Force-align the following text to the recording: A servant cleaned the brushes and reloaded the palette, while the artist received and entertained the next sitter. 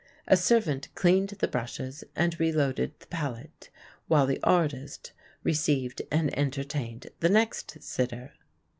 A 0.27 0.35
servant 0.35 0.87
cleaned 0.95 1.29
the 1.29 1.47
brushes 1.47 2.03
and 2.15 2.39
reloaded 2.39 2.99
the 2.99 3.05
palette, 3.05 3.69
while 4.07 4.25
the 4.25 4.41
artist 4.41 5.11
received 5.43 6.01
and 6.11 6.35
entertained 6.35 7.05
the 7.19 7.29
next 7.29 7.77
sitter. 7.83 8.33